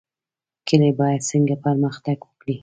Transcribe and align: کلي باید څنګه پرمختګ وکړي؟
کلي 0.67 0.91
باید 0.99 1.27
څنګه 1.31 1.55
پرمختګ 1.65 2.17
وکړي؟ 2.25 2.55